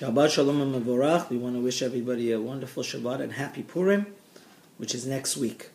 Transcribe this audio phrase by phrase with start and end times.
[0.00, 1.28] Shabbat Shalom and Mevorach.
[1.28, 4.06] We want to wish everybody a wonderful Shabbat and happy Purim,
[4.78, 5.68] which is next week.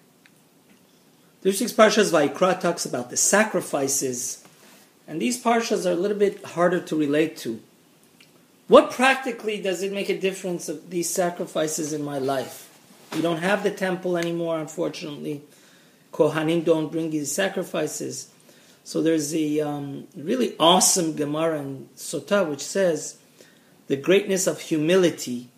[1.43, 4.43] This week's Parshas Vayikra talks about the sacrifices,
[5.07, 7.61] and these Parshas are a little bit harder to relate to.
[8.67, 12.75] What practically does it make a difference of these sacrifices in my life?
[13.13, 15.43] We don't have the temple anymore, unfortunately.
[16.11, 18.31] Kohanim don't bring these sacrifices.
[18.83, 23.19] So there's a um, really awesome Gemara in Sotah which says
[23.87, 25.49] the greatness of humility.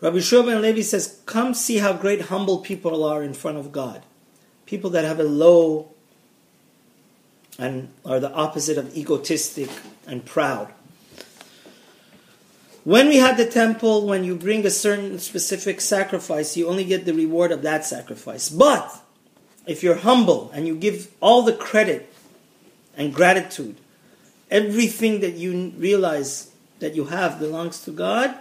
[0.00, 3.72] Rabbi Shua ben Levi says, Come see how great humble people are in front of
[3.72, 4.02] God.
[4.66, 5.90] People that have a low
[7.58, 9.68] and are the opposite of egotistic
[10.06, 10.72] and proud.
[12.84, 17.04] When we had the temple, when you bring a certain specific sacrifice, you only get
[17.04, 18.48] the reward of that sacrifice.
[18.48, 19.02] But
[19.66, 22.10] if you're humble and you give all the credit
[22.96, 23.76] and gratitude,
[24.50, 28.34] everything that you realize that you have belongs to God,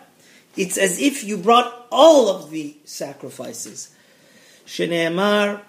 [0.55, 3.95] it's as if you brought all of the sacrifices.
[4.65, 5.61] Shene'emar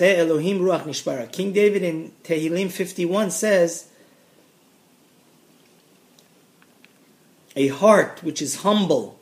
[0.00, 1.30] Elohim Ruach Nishbara.
[1.30, 3.88] King David in Tehillim 51 says,
[7.56, 9.18] A heart which is humble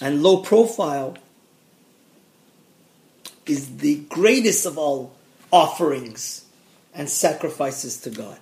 [0.00, 1.16] and low profile
[3.46, 5.14] is the greatest of all
[5.52, 6.44] offerings
[6.94, 8.38] and sacrifices to God.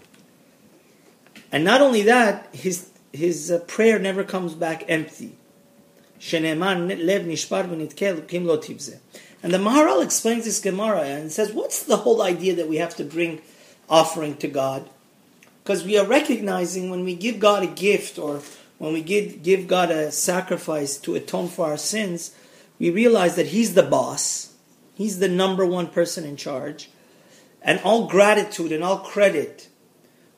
[1.52, 5.36] And not only that, his his uh, prayer never comes back empty.
[9.42, 12.94] And the Maharal explains this Gemara and says, what's the whole idea that we have
[12.96, 13.40] to bring
[13.88, 14.88] offering to God?
[15.64, 18.42] Because we are recognizing when we give God a gift or
[18.76, 22.34] when we give, give God a sacrifice to atone for our sins,
[22.78, 24.54] we realize that He's the boss,
[24.94, 26.90] He's the number one person in charge,
[27.62, 29.69] and all gratitude and all credit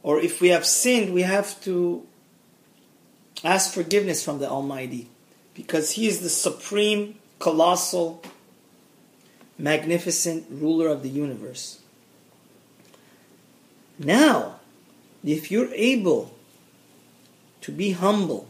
[0.02, 2.06] or if we have sinned, we have to
[3.44, 5.08] ask forgiveness from the Almighty
[5.54, 8.22] because He is the supreme, colossal,
[9.58, 11.80] magnificent ruler of the universe.
[13.98, 14.56] Now,
[15.24, 16.34] if you're able
[17.60, 18.48] to be humble,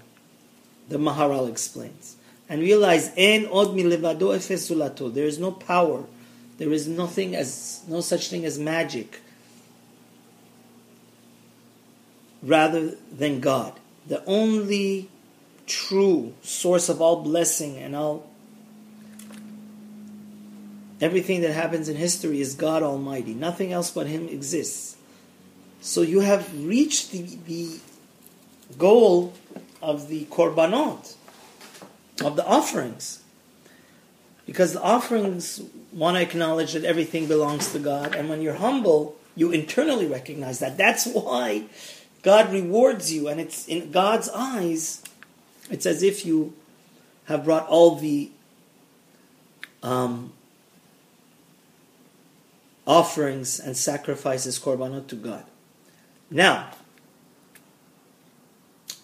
[0.88, 2.16] the Maharal explains,
[2.48, 6.04] and realize en od milevado efes zulato, there is no power,
[6.58, 9.20] there is nothing as no such thing as magic
[12.42, 13.74] rather than God.
[14.06, 15.08] The only
[15.66, 18.28] true source of all blessing and all
[21.00, 23.34] everything that happens in history is God Almighty.
[23.34, 24.96] Nothing else but Him exists.
[25.80, 27.80] So you have reached the, the
[28.78, 29.34] goal
[29.82, 31.16] of the korbanot,
[32.24, 33.20] of the offerings.
[34.46, 35.60] Because the offerings
[35.92, 40.60] want to acknowledge that everything belongs to God, and when you're humble, you internally recognize
[40.60, 40.76] that.
[40.76, 41.64] That's why
[42.22, 45.02] God rewards you, and it's in God's eyes,
[45.70, 46.54] it's as if you
[47.24, 48.30] have brought all the
[49.82, 50.32] um,
[52.86, 55.44] offerings and sacrifices, korbanot, to God.
[56.30, 56.70] Now,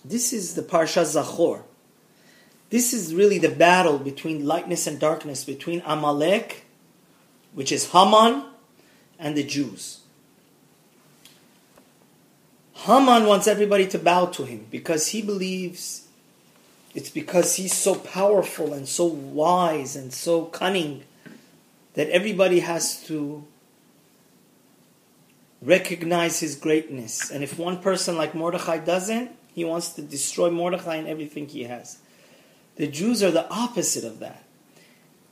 [0.04, 1.62] this is the Parsha Zachor.
[2.70, 6.64] This is really the battle between lightness and darkness, between Amalek,
[7.52, 8.44] which is Haman,
[9.18, 10.00] and the Jews.
[12.86, 16.06] Haman wants everybody to bow to him because he believes
[16.94, 21.04] it's because he's so powerful and so wise and so cunning
[21.94, 23.44] that everybody has to
[25.60, 27.30] recognize his greatness.
[27.30, 31.64] And if one person like Mordechai doesn't, he wants to destroy Mordechai and everything he
[31.64, 31.98] has.
[32.76, 34.44] The Jews are the opposite of that.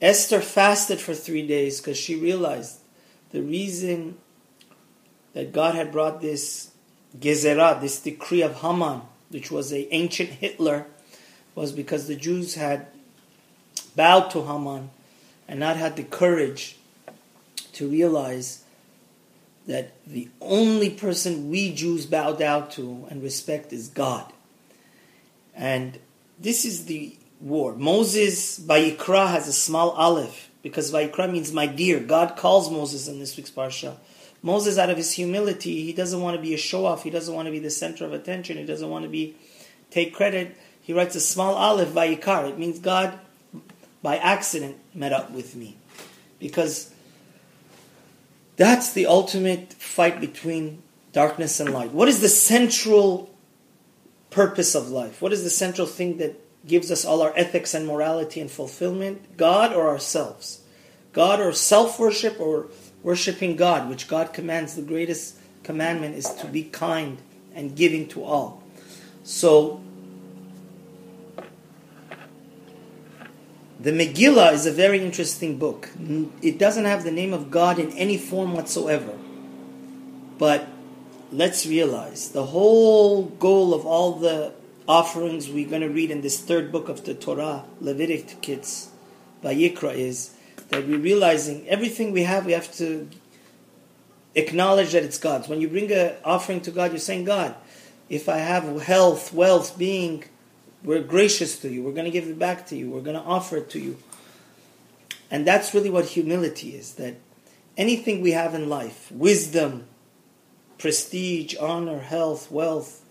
[0.03, 2.81] Esther fasted for three days because she realized
[3.31, 4.19] the reason
[5.33, 6.73] that God had brought this
[7.19, 10.87] Gezerah, this decree of Haman, which was a ancient Hitler,
[11.55, 12.87] was because the Jews had
[13.95, 14.91] bowed to Haman
[15.49, 16.77] and not had the courage
[17.73, 18.65] to realize
[19.67, 24.33] that the only person we Jews bow down to and respect is God.
[25.55, 25.99] And
[26.39, 27.75] this is the war.
[27.75, 31.99] Moses, Vayikra, has a small aleph because Vayikra means my dear.
[31.99, 33.97] God calls Moses in this week's parsha
[34.43, 37.03] Moses, out of his humility, he doesn't want to be a show off.
[37.03, 38.59] He doesn't want to be the center of attention.
[38.59, 39.37] He doesn't want to be
[39.91, 40.57] take credit.
[40.81, 42.49] He writes a small aleph vayikar.
[42.51, 43.19] It means God,
[44.03, 45.77] by accident, met up with me,
[46.39, 46.93] because
[48.57, 51.93] that's the ultimate fight between darkness and light.
[51.93, 53.31] What is the central
[54.31, 55.21] purpose of life?
[55.23, 59.37] What is the central thing that gives us all our ethics and morality and fulfillment?
[59.37, 60.61] God or ourselves?
[61.13, 62.67] God or self worship or
[63.07, 67.19] Worshipping God, which God commands, the greatest commandment is to be kind
[67.55, 68.65] and giving to all.
[69.23, 69.81] So,
[73.79, 75.89] the Megillah is a very interesting book.
[76.43, 79.17] It doesn't have the name of God in any form whatsoever.
[80.37, 80.67] But
[81.31, 84.53] let's realize the whole goal of all the
[84.89, 88.91] offerings we're going to read in this third book of the Torah, Leviticus,
[89.45, 90.36] Vayikra, is
[90.69, 93.09] that we're realizing everything we have, we have to
[94.35, 95.49] acknowledge that it's God's.
[95.49, 97.55] When you bring an offering to God, you're saying, God,
[98.09, 100.25] if I have health, wealth, being,
[100.85, 101.83] we're gracious to you.
[101.83, 102.91] We're going to give it back to you.
[102.91, 103.99] We're going to offer it to you.
[105.31, 107.17] And that's really what humility is that
[107.77, 109.87] anything we have in life, wisdom,
[110.79, 113.05] prestige, honor, health, wealth,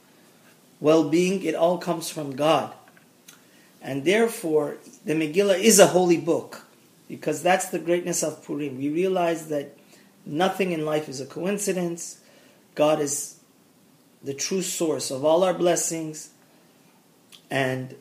[0.79, 2.73] well being, it all comes from God.
[3.81, 6.65] And therefore, the Megillah is a holy book
[7.07, 8.77] because that's the greatness of Purim.
[8.77, 9.77] We realize that
[10.25, 12.19] nothing in life is a coincidence.
[12.73, 13.39] God is
[14.23, 16.31] the true source of all our blessings,
[17.51, 17.95] and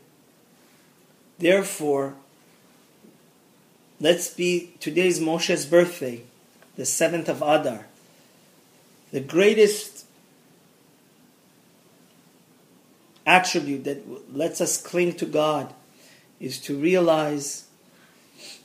[1.39, 2.15] therefore,
[4.01, 6.23] let's be today's Moshe's birthday,
[6.77, 7.87] the seventh of Adar.
[9.13, 10.07] The greatest
[13.27, 15.73] attribute that lets us cling to God
[16.41, 17.64] is to realize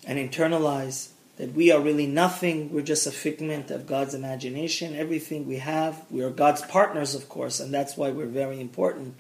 [0.06, 2.74] and internalize that we are really nothing.
[2.74, 4.96] We're just a figment of God's imagination.
[4.96, 9.16] Everything we have, we are God's partners, of course, and that's why we're very important.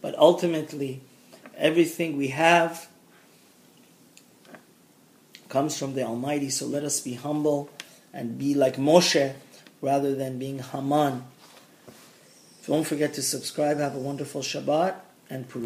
[0.00, 1.00] But ultimately,
[1.56, 2.88] everything we have
[5.48, 6.50] comes from the Almighty.
[6.50, 7.70] So let us be humble
[8.12, 9.34] and be like Moshe
[9.80, 11.24] rather than being Haman.
[12.66, 13.78] Don't forget to subscribe.
[13.78, 14.94] Have a wonderful Shabbat
[15.28, 15.60] and Purim.